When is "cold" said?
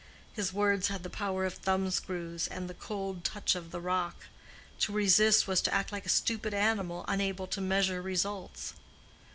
2.73-3.23